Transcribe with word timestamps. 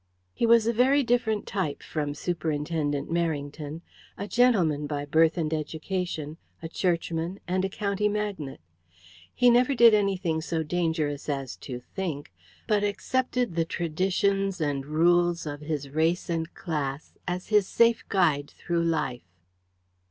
He 0.33 0.47
was 0.47 0.65
a 0.65 0.73
very 0.73 1.03
different 1.03 1.45
type 1.45 1.83
from 1.83 2.15
Superintendent 2.15 3.11
Merrington 3.11 3.81
a 4.17 4.27
gentleman 4.27 4.87
by 4.87 5.05
birth 5.05 5.37
and 5.37 5.53
education, 5.53 6.37
a 6.59 6.67
churchman, 6.67 7.39
and 7.47 7.63
a 7.63 7.69
county 7.69 8.09
magnate. 8.09 8.61
He 9.31 9.51
never 9.51 9.75
did 9.75 9.93
anything 9.93 10.41
so 10.41 10.63
dangerous 10.63 11.29
as 11.29 11.55
to 11.57 11.81
think, 11.93 12.33
but 12.65 12.83
accepted 12.83 13.53
the 13.55 13.63
traditions 13.63 14.59
and 14.59 14.87
rules 14.87 15.45
of 15.45 15.61
his 15.61 15.87
race 15.89 16.31
and 16.31 16.51
class 16.55 17.15
as 17.27 17.49
his 17.49 17.67
safe 17.67 18.03
guide 18.09 18.49
through 18.49 18.81
life. 18.81 19.29